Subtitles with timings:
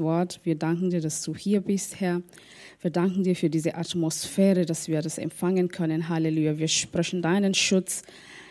[0.00, 0.40] Wort.
[0.42, 2.22] Wir danken dir, dass du hier bist, Herr.
[2.80, 6.08] Wir danken dir für diese Atmosphäre, dass wir das empfangen können.
[6.08, 6.58] Halleluja.
[6.58, 8.02] Wir sprechen deinen Schutz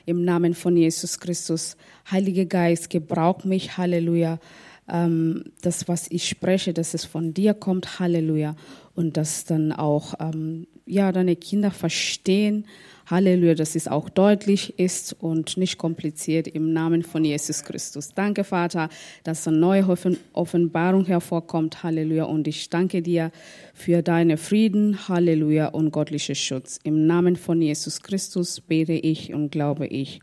[0.05, 1.75] im Namen von Jesus Christus.
[2.09, 3.77] Heiliger Geist, gebrauch mich.
[3.77, 4.39] Halleluja.
[4.87, 7.99] Ähm, das, was ich spreche, dass es von dir kommt.
[7.99, 8.55] Halleluja.
[8.99, 12.65] Und dass dann auch ähm, ja, deine Kinder verstehen,
[13.05, 18.13] Halleluja, dass es auch deutlich ist und nicht kompliziert im Namen von Jesus Christus.
[18.13, 18.89] Danke, Vater,
[19.23, 19.87] dass eine neue
[20.33, 21.81] Offenbarung hervorkommt.
[21.81, 22.25] Halleluja.
[22.25, 23.31] Und ich danke dir
[23.73, 25.07] für deine Frieden.
[25.07, 26.77] Halleluja und göttlichen Schutz.
[26.83, 30.19] Im Namen von Jesus Christus bete ich und glaube ich.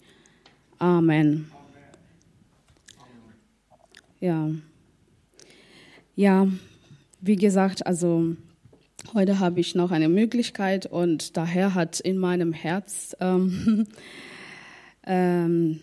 [0.79, 1.51] Amen.
[4.21, 4.51] Ja.
[6.15, 6.47] Ja,
[7.23, 8.37] wie gesagt, also
[9.15, 13.87] Heute habe ich noch eine Möglichkeit und daher hat in meinem Herz ähm,
[15.07, 15.81] ähm,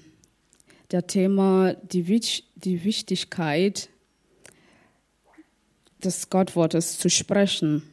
[0.91, 2.22] der Thema die,
[2.55, 3.90] die Wichtigkeit
[6.04, 7.84] des Gottwortes zu sprechen.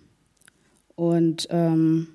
[0.97, 2.09] Und ähm,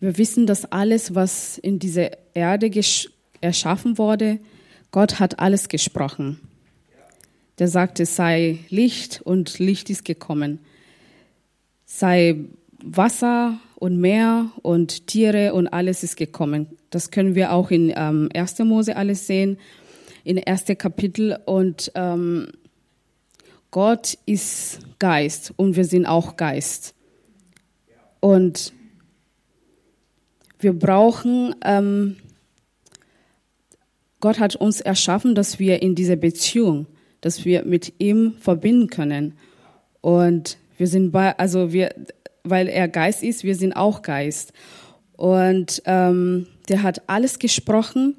[0.00, 2.70] wir wissen, dass alles, was in dieser Erde
[3.40, 4.38] erschaffen wurde,
[4.92, 6.47] Gott hat alles gesprochen.
[7.58, 10.60] Der sagte, sei Licht und Licht ist gekommen
[11.88, 12.36] sei
[12.84, 16.68] Wasser und Meer und Tiere und alles ist gekommen.
[16.90, 18.60] Das können wir auch in ähm, 1.
[18.60, 19.58] Mose alles sehen,
[20.22, 20.66] in 1.
[20.78, 21.38] Kapitel.
[21.46, 22.48] Und ähm,
[23.70, 26.94] Gott ist Geist und wir sind auch Geist.
[28.20, 28.72] Und
[30.60, 32.16] wir brauchen, ähm,
[34.20, 36.86] Gott hat uns erschaffen, dass wir in dieser Beziehung,
[37.20, 39.34] dass wir mit ihm verbinden können.
[40.00, 41.94] Und wir sind bei, also wir,
[42.44, 44.52] weil er Geist ist, wir sind auch Geist.
[45.16, 48.16] Und ähm, der hat alles gesprochen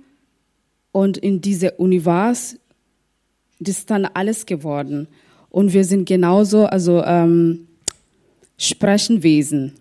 [0.91, 2.57] und in diese Univers
[3.59, 5.07] ist dann alles geworden.
[5.49, 7.67] Und wir sind genauso, also ähm,
[8.57, 9.73] Sprechenwesen.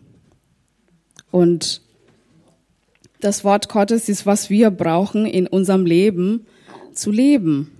[1.30, 1.82] Und
[3.20, 6.46] das Wort Gottes ist, was wir brauchen in unserem Leben
[6.92, 7.72] zu leben.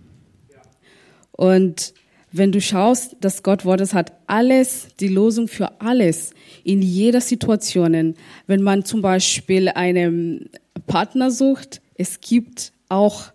[1.38, 1.94] Und
[2.32, 6.32] wenn du schaust, das Gott Wortes hat alles, die Losung für alles
[6.64, 8.16] in jeder Situation.
[8.48, 10.50] Wenn man zum Beispiel einen
[10.88, 13.26] Partner sucht, es gibt auch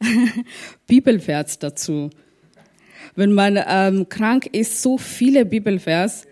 [0.86, 2.10] Bibelvers dazu.
[3.16, 6.28] Wenn man ähm, krank ist, so viele Bibelvers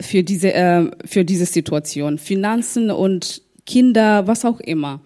[0.00, 2.16] für diese, äh, für diese Situation.
[2.16, 5.02] Finanzen und Kinder, was auch immer.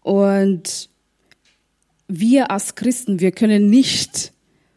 [0.00, 0.88] Und
[2.08, 4.32] wir als Christen, wir können nicht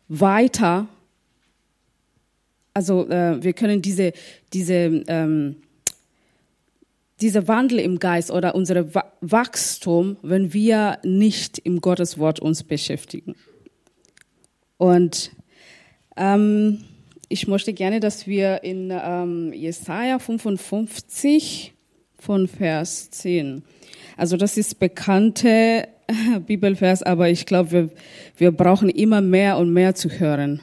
[0.08, 0.88] weiter,
[2.74, 4.14] also äh, wir können diese,
[4.54, 5.58] diese, ähm,
[7.22, 8.86] dieser Wandel im Geist oder unser
[9.22, 13.36] Wachstum, wenn wir nicht im Gotteswort uns beschäftigen.
[14.78, 15.32] Und
[16.16, 16.86] ähm,
[17.28, 21.74] ich möchte gerne, dass wir in ähm, Jesaja 55
[22.18, 23.64] von Vers 10,
[24.18, 25.88] also das ist bekannte
[26.46, 27.90] Bibelvers, aber ich glaube, wir,
[28.38, 30.62] wir brauchen immer mehr und mehr zu hören.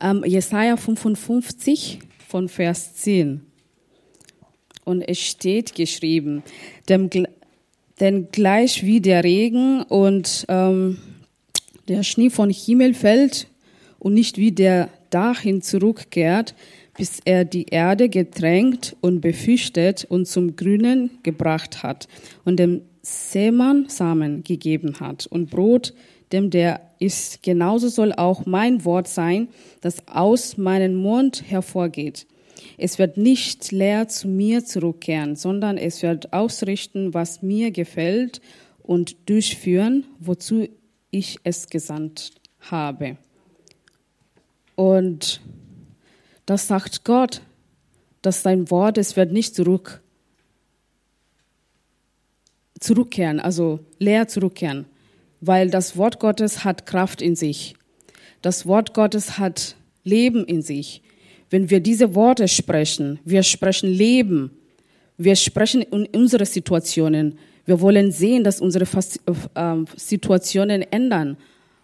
[0.00, 1.98] Ähm, Jesaja 55
[2.28, 3.40] von Vers 10.
[4.84, 6.42] Und es steht geschrieben,
[6.88, 7.10] denn,
[8.00, 10.98] denn gleich wie der Regen und ähm,
[11.88, 13.48] der Schnee von Himmel fällt
[13.98, 16.54] und nicht wie der dahin zurückkehrt,
[16.96, 22.08] bis er die Erde getränkt und befürchtet und zum Grünen gebracht hat
[22.44, 25.94] und dem Seemann Samen gegeben hat und Brot,
[26.32, 29.48] dem der ist, genauso soll auch mein Wort sein,
[29.80, 32.26] das aus meinem Mund hervorgeht.
[32.76, 38.40] Es wird nicht leer zu mir zurückkehren, sondern es wird ausrichten, was mir gefällt
[38.82, 40.68] und durchführen, wozu
[41.10, 43.16] ich es gesandt habe.
[44.74, 45.40] Und
[46.46, 47.42] das sagt Gott,
[48.22, 50.02] dass sein Wort, es wird nicht zurück
[52.80, 54.86] zurückkehren, also leer zurückkehren,
[55.40, 57.74] weil das Wort Gottes hat Kraft in sich.
[58.42, 61.02] Das Wort Gottes hat Leben in sich.
[61.50, 64.50] Wenn wir diese Worte sprechen, wir sprechen Leben,
[65.16, 67.38] wir sprechen in unsere Situationen.
[67.64, 68.86] Wir wollen sehen, dass unsere
[69.56, 71.36] ähm, Situationen ändern.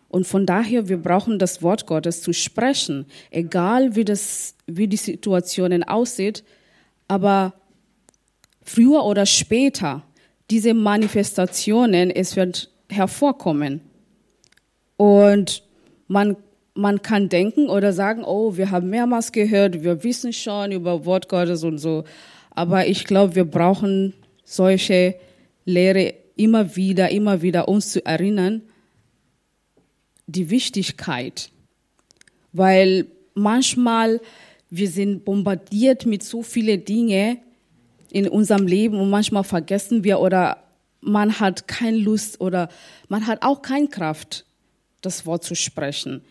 [0.09, 4.97] Und von daher, wir brauchen das Wort Gottes zu sprechen, egal wie, das, wie die
[4.97, 6.45] Situationen aussieht.
[7.09, 7.55] Aber
[8.63, 10.05] früher oder später
[10.51, 13.81] diese Manifestationen, es wird hervorkommen.
[14.97, 15.63] Und
[16.07, 16.37] man,
[16.75, 21.29] man kann denken oder sagen, oh, wir haben mehrmals gehört, wir wissen schon über Wort
[21.29, 22.05] Gottes und so.
[22.51, 24.15] Aber ich glaube, wir brauchen
[24.45, 25.17] solche
[25.65, 28.63] Lehre immer wieder, immer wieder uns zu erinnern,
[30.27, 31.51] die Wichtigkeit,
[32.53, 34.21] weil manchmal
[34.71, 37.39] wir sind bombardiert mit so vielen Dingen
[38.15, 40.63] in unserem Leben und manchmal vergessen wir oder
[41.01, 42.69] man hat keine Lust oder
[43.09, 44.47] man hat auch keine Kraft,
[45.01, 46.23] das Wort zu sprechen.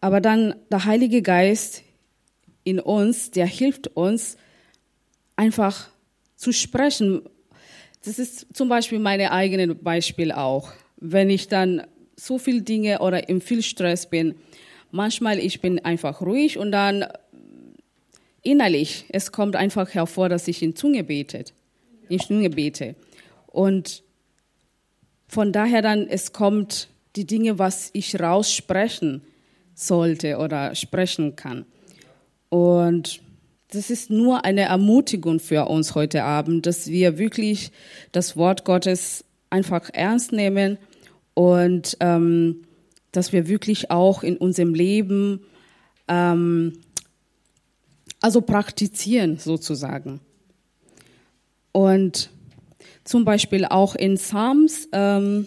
[0.00, 1.82] Aber dann der Heilige Geist
[2.62, 4.36] in uns, der hilft uns
[5.34, 5.88] einfach
[6.36, 7.22] zu sprechen.
[8.04, 10.70] Das ist zum Beispiel meine eigene Beispiel auch.
[10.98, 11.84] Wenn ich dann
[12.14, 14.36] so viel Dinge oder im viel Stress bin,
[14.92, 17.06] manchmal ich bin einfach ruhig und dann
[18.46, 21.52] innerlich, es kommt einfach hervor, dass ich in Zunge betet,
[22.08, 22.94] in Zunge bete.
[23.46, 24.02] Und
[25.28, 29.22] von daher dann, es kommt die Dinge, was ich raussprechen
[29.74, 31.66] sollte oder sprechen kann.
[32.48, 33.20] Und
[33.72, 37.72] das ist nur eine Ermutigung für uns heute Abend, dass wir wirklich
[38.12, 40.78] das Wort Gottes einfach ernst nehmen
[41.34, 42.62] und ähm,
[43.12, 45.40] dass wir wirklich auch in unserem Leben
[46.08, 46.78] ähm,
[48.20, 50.20] also praktizieren sozusagen.
[51.72, 52.30] Und
[53.04, 55.46] zum Beispiel auch in Psalms ähm,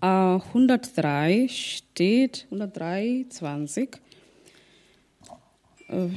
[0.00, 4.00] 103 steht, 103, 20.
[5.88, 6.08] Äh,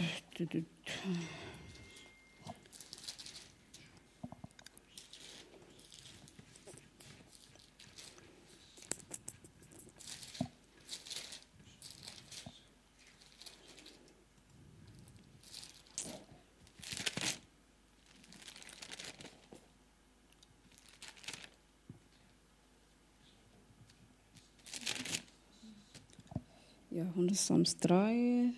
[26.97, 28.49] Ja, 100 Psalms 3,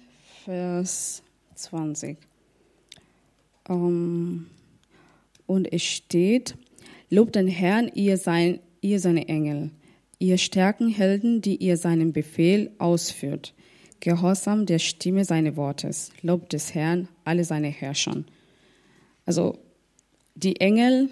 [0.46, 1.24] Vers
[1.56, 2.16] 20.
[3.68, 4.46] Um,
[5.46, 6.56] und es steht,
[7.10, 9.72] Lobt den Herrn, ihr, sein, ihr seine Engel,
[10.20, 13.54] ihr starken Helden, die ihr seinen Befehl ausführt.
[14.00, 16.14] Gehorsam der Stimme seines Wortes.
[16.22, 18.24] Lobt des Herrn, alle seine Herrscher.
[19.26, 19.60] Also,
[20.36, 21.10] die Engel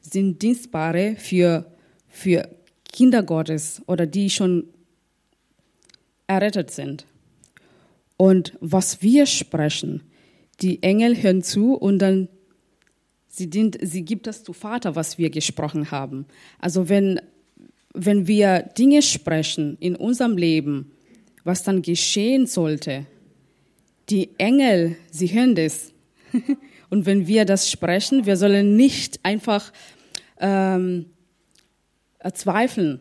[0.00, 1.70] sind Dienstbare für,
[2.08, 2.48] für
[2.90, 4.64] Kinder Gottes oder die schon
[6.30, 7.06] errettet sind.
[8.16, 10.02] Und was wir sprechen,
[10.60, 12.28] die Engel hören zu und dann
[13.28, 16.26] sie, dient, sie gibt das zu Vater, was wir gesprochen haben.
[16.58, 17.20] Also wenn,
[17.94, 20.92] wenn wir Dinge sprechen in unserem Leben,
[21.42, 23.06] was dann geschehen sollte,
[24.08, 25.92] die Engel, sie hören das.
[26.90, 29.72] und wenn wir das sprechen, wir sollen nicht einfach
[30.38, 31.06] ähm,
[32.34, 33.00] zweifeln,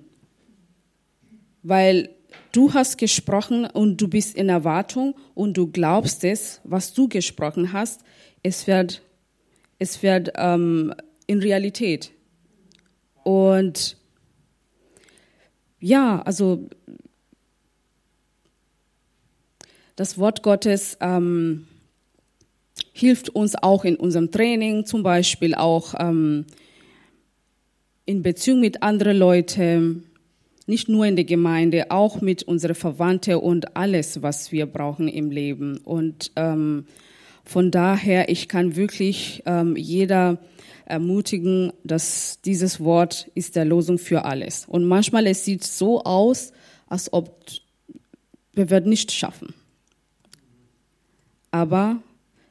[1.62, 2.16] weil
[2.52, 7.74] du hast gesprochen und du bist in Erwartung und du glaubst es, was du gesprochen
[7.74, 8.02] hast,
[8.44, 9.02] es wird,
[9.78, 10.94] es wird ähm,
[11.28, 12.12] in Realität.
[13.24, 13.98] Und
[15.80, 16.68] ja, also
[19.96, 21.68] das Wort Gottes ähm,
[22.94, 26.46] hilft uns auch in unserem Training, zum Beispiel auch ähm,
[28.06, 30.09] in Beziehung mit anderen Leuten
[30.70, 35.32] nicht nur in der Gemeinde, auch mit unseren Verwandten und alles, was wir brauchen im
[35.32, 35.78] Leben.
[35.80, 36.86] Und ähm,
[37.44, 40.38] von daher, ich kann wirklich ähm, jeder
[40.86, 44.66] ermutigen, dass dieses Wort ist der Losung für alles.
[44.68, 46.54] Und manchmal es sieht so aus,
[46.88, 47.44] als ob
[48.54, 49.54] wir werden nicht schaffen.
[51.52, 51.98] Aber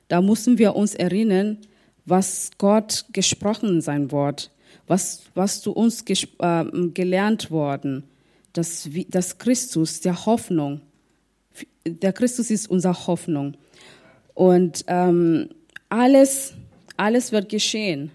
[0.09, 1.59] da müssen wir uns erinnern,
[2.05, 4.51] was Gott gesprochen in sein Wort
[4.89, 6.65] was, was zu uns äh,
[6.95, 8.05] gelernt worden,
[8.53, 10.81] dass, dass Christus der Hoffnung,
[11.87, 13.57] der Christus ist unsere Hoffnung.
[14.35, 15.49] Und ähm,
[15.89, 16.55] alles,
[16.97, 18.11] alles wird geschehen.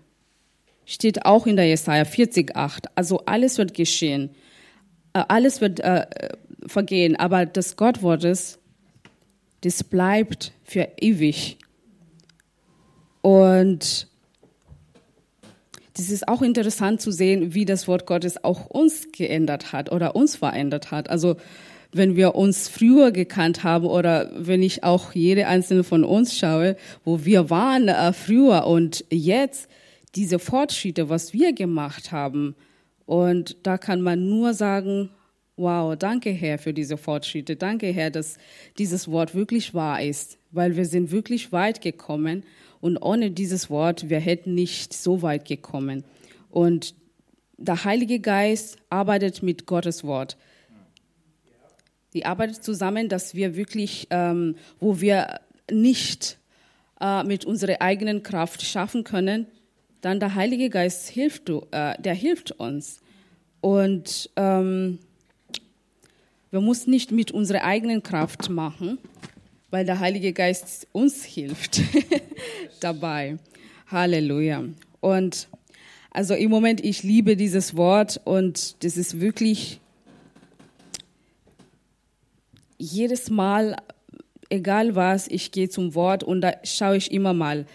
[0.86, 2.86] Steht auch in der Jesaja 40,8.
[2.96, 4.30] Also alles wird geschehen.
[5.14, 6.06] Äh, alles wird äh,
[6.68, 7.16] vergehen.
[7.16, 8.60] Aber das Gottwortes,
[9.62, 11.58] das bleibt für ewig.
[13.22, 14.08] Und
[15.96, 20.16] das ist auch interessant zu sehen, wie das Wort Gottes auch uns geändert hat oder
[20.16, 21.10] uns verändert hat.
[21.10, 21.36] Also
[21.92, 26.76] wenn wir uns früher gekannt haben oder wenn ich auch jede einzelne von uns schaue,
[27.04, 29.70] wo wir waren äh, früher und jetzt
[30.16, 32.56] diese Fortschritte, was wir gemacht haben.
[33.06, 35.10] Und da kann man nur sagen,
[35.56, 37.56] wow, danke Herr für diese Fortschritte.
[37.56, 38.38] Danke Herr, dass
[38.78, 42.44] dieses Wort wirklich wahr ist, weil wir sind wirklich weit gekommen
[42.84, 46.04] und ohne dieses Wort, wir hätten nicht so weit gekommen.
[46.50, 46.96] Und
[47.58, 50.36] der Heilige Geist arbeitet mit Gottes Wort.
[52.12, 55.40] Die arbeitet zusammen, dass wir wirklich, ähm, wo wir
[55.72, 56.38] nicht
[57.00, 59.48] äh, mit unserer eigenen Kraft schaffen können,
[60.02, 63.00] dann der Heilige Geist hilft, äh, der hilft uns.
[63.62, 65.00] Und ähm,
[66.52, 68.98] wir müssen nicht mit unserer eigenen Kraft machen,
[69.74, 71.82] weil der Heilige Geist uns hilft
[72.80, 73.40] dabei.
[73.88, 74.66] Halleluja.
[75.02, 75.48] Und
[76.12, 79.80] also im Moment, ich liebe dieses Wort und das ist wirklich
[82.78, 83.76] jedes Mal,
[84.48, 87.66] egal was, ich gehe zum Wort und da schaue ich immer mal,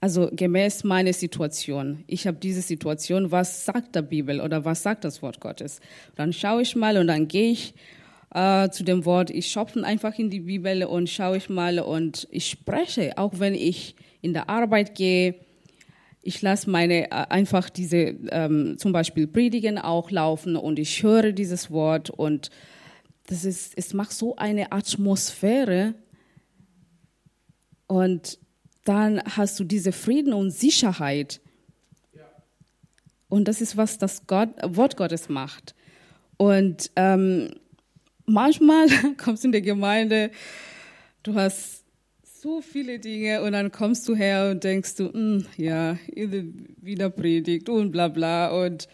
[0.00, 2.04] also gemäß meiner Situation.
[2.06, 5.80] Ich habe diese Situation, was sagt der Bibel oder was sagt das Wort Gottes?
[6.14, 7.74] Dann schaue ich mal und dann gehe ich
[8.34, 12.26] äh, zu dem Wort, ich schopfe einfach in die Bibel und schaue ich mal und
[12.30, 15.36] ich spreche, auch wenn ich in der Arbeit gehe.
[16.22, 21.32] Ich lasse meine äh, einfach diese ähm, zum Beispiel Predigen auch laufen und ich höre
[21.32, 22.50] dieses Wort und
[23.28, 25.94] das ist, es macht so eine Atmosphäre
[27.86, 28.38] und
[28.84, 31.40] dann hast du diese Frieden und Sicherheit.
[33.28, 35.74] Und das ist, was das Gott, Wort Gottes macht.
[36.36, 37.50] Und ähm,
[38.26, 40.30] manchmal kommst du in der Gemeinde,
[41.22, 41.84] du hast
[42.24, 47.68] so viele Dinge und dann kommst du her und denkst du, hm, ja, wieder Predigt
[47.68, 48.88] und bla bla und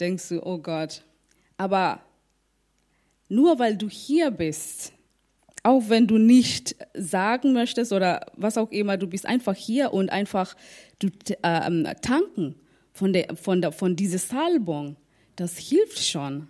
[0.00, 1.04] denkst du, oh Gott.
[1.56, 2.00] Aber
[3.28, 4.92] nur weil du hier bist,
[5.62, 10.10] auch wenn du nicht sagen möchtest oder was auch immer, du bist einfach hier und
[10.10, 10.56] einfach
[11.00, 11.08] du,
[11.42, 12.54] äh, tanken
[12.92, 14.96] von, der, von, der, von dieser Salbung,
[15.34, 16.48] das hilft schon.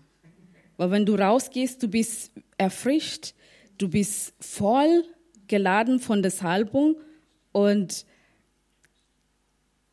[0.77, 3.35] Weil wenn du rausgehst, du bist erfrischt,
[3.79, 5.05] du bist voll
[5.49, 6.97] geladen von der Salbung
[7.53, 8.05] und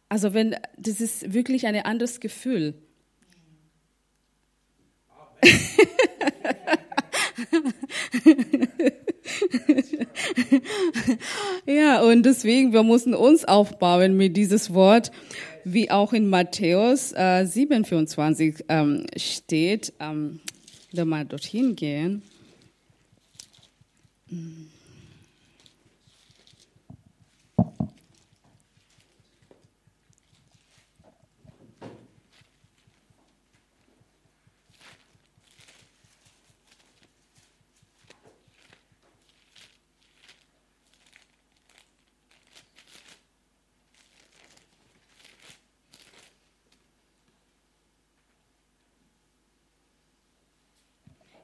[0.10, 2.76] also wenn das ist wirklich ein anderes Gefühl.
[11.66, 15.12] ja, und deswegen, wir müssen uns aufbauen mit dieses Wort,
[15.64, 19.94] wie auch in Matthäus äh, 7,24 ähm, steht.
[20.00, 20.40] Ähm,
[20.94, 22.22] wieder mal dorthin gehen.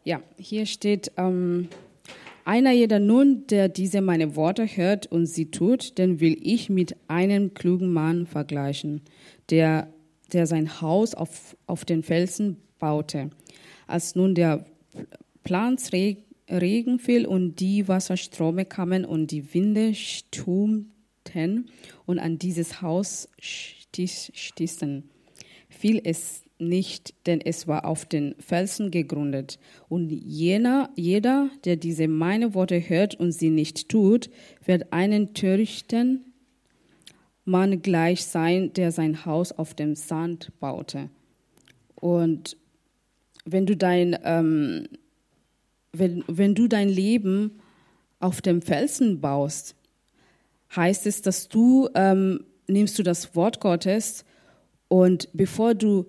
[0.03, 1.70] Ja, hier steht, ähm,
[2.46, 6.96] einer jeder nun, der diese meine Worte hört und sie tut, den will ich mit
[7.08, 9.01] einem klugen Mann vergleichen,
[9.51, 9.94] der,
[10.34, 13.29] der sein Haus auf, auf den Felsen baute.
[13.86, 14.65] Als nun der
[15.44, 21.70] Plansregen fiel und die Wasserströme kamen und die Winde stürmten
[22.06, 25.03] und an dieses Haus stießen,
[25.70, 29.60] fiel es nicht, denn es war auf den Felsen gegründet.
[29.88, 34.30] Und jener, jeder, der diese meine Worte hört und sie nicht tut,
[34.66, 36.26] wird einen törichten
[37.46, 41.10] Mann gleich sein, der sein Haus auf dem Sand baute.
[41.96, 42.58] Und
[43.46, 44.88] wenn du dein, ähm,
[45.94, 47.60] wenn, wenn du dein Leben
[48.20, 49.76] auf dem Felsen baust,
[50.76, 54.26] heißt es, dass du ähm, nimmst du das Wort Gottes
[54.89, 56.08] und bevor du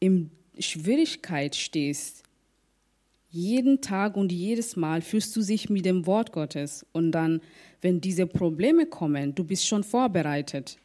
[0.00, 2.22] in Schwierigkeit stehst,
[3.28, 6.86] jeden Tag und jedes Mal fühlst du dich mit dem Wort Gottes.
[6.92, 7.40] Und dann,
[7.80, 10.76] wenn diese Probleme kommen, du bist schon vorbereitet.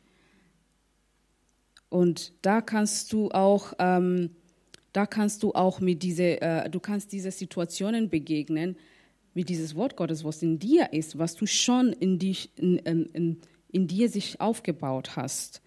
[1.90, 4.32] Und da kannst du auch, ähm,
[4.94, 8.78] da kannst du auch mit diese, äh, du kannst diese Situationen begegnen
[9.34, 13.38] mit dieses Wort Gottes, was in dir ist, was du schon in, dich, in, in,
[13.72, 15.62] in dir sich aufgebaut hast.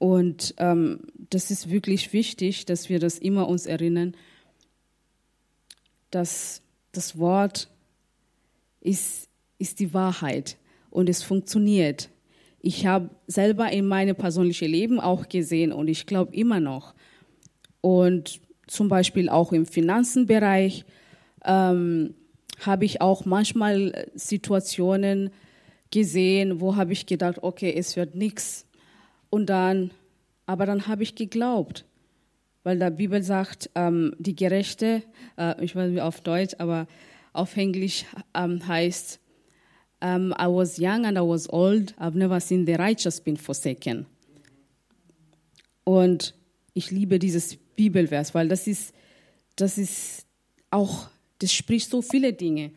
[0.00, 4.16] Und ähm, das ist wirklich wichtig, dass wir das immer uns erinnern,
[6.10, 7.68] dass das Wort
[8.80, 9.28] ist,
[9.58, 10.56] ist die Wahrheit
[10.88, 12.08] und es funktioniert.
[12.62, 16.94] Ich habe selber in meinem persönlichen Leben auch gesehen und ich glaube immer noch.
[17.82, 20.86] Und zum Beispiel auch im Finanzenbereich
[21.44, 22.14] ähm,
[22.60, 25.28] habe ich auch manchmal Situationen
[25.90, 28.64] gesehen, wo habe ich gedacht, okay, es wird nichts
[29.30, 29.92] und dann,
[30.46, 31.84] aber dann habe ich geglaubt,
[32.62, 35.02] weil der Bibel sagt, ähm, die Gerechte,
[35.38, 36.86] äh, ich weiß nicht auf Deutsch, aber
[37.32, 39.20] auf Englisch ähm, heißt,
[40.02, 44.06] um, I was young and I was old, I've never seen the righteous been forsaken.
[45.84, 46.34] Und
[46.74, 48.94] ich liebe dieses Bibelvers, weil das ist,
[49.56, 50.26] das ist
[50.70, 51.08] auch,
[51.38, 52.70] das spricht so viele Dinge.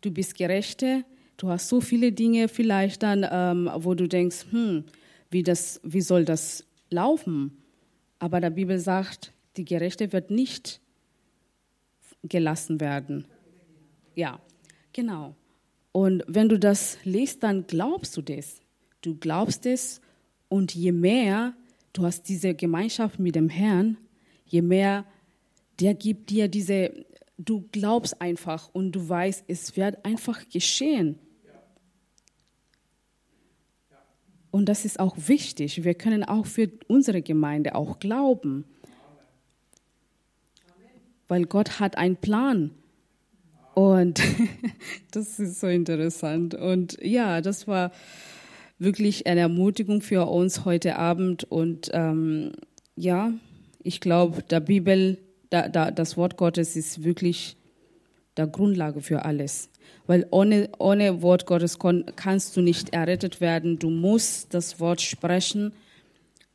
[0.00, 1.04] Du bist Gerechte,
[1.36, 4.84] du hast so viele Dinge vielleicht dann, ähm, wo du denkst, hm,
[5.34, 7.58] wie, das, wie soll das laufen?
[8.20, 10.80] Aber der Bibel sagt, die Gerechte wird nicht
[12.22, 13.26] gelassen werden.
[14.14, 14.40] Ja,
[14.92, 15.34] genau.
[15.90, 18.60] Und wenn du das liest, dann glaubst du das.
[19.02, 20.00] Du glaubst es
[20.48, 21.54] und je mehr
[21.92, 23.96] du hast diese Gemeinschaft mit dem Herrn,
[24.46, 25.04] je mehr
[25.80, 27.04] der gibt dir diese,
[27.38, 31.18] du glaubst einfach und du weißt, es wird einfach geschehen.
[34.54, 35.82] Und das ist auch wichtig.
[35.82, 38.64] Wir können auch für unsere Gemeinde auch glauben.
[41.26, 42.70] Weil Gott hat einen Plan.
[43.74, 44.22] Und
[45.10, 46.54] das ist so interessant.
[46.54, 47.90] Und ja, das war
[48.78, 51.42] wirklich eine Ermutigung für uns heute Abend.
[51.42, 52.52] Und ähm,
[52.94, 53.32] ja,
[53.82, 55.18] ich glaube, der Bibel,
[55.50, 57.56] da, da, das Wort Gottes ist wirklich
[58.36, 59.68] der Grundlage für alles.
[60.06, 61.78] Weil ohne, ohne Wort Gottes
[62.16, 63.78] kannst du nicht errettet werden.
[63.78, 65.72] Du musst das Wort sprechen.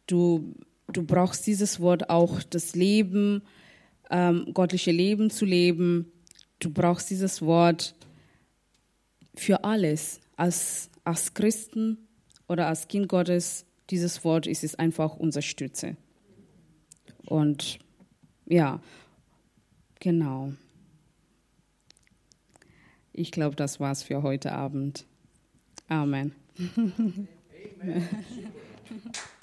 [0.08, 0.54] Du,
[0.88, 3.42] du brauchst dieses Wort auch, das Leben,
[4.10, 6.12] ähm, gottliche Leben zu leben.
[6.60, 7.96] Du brauchst dieses Wort
[9.36, 10.20] für alles.
[10.36, 11.98] Als, als Christen
[12.48, 15.98] oder als Kind Gottes, dieses Wort ist es einfach unsere Stütze.
[17.26, 17.80] Und
[18.46, 18.82] ja,
[20.00, 20.54] genau.
[23.20, 25.06] Ich glaube, das war's für heute Abend.
[25.90, 26.32] Amen.
[26.58, 27.28] Amen.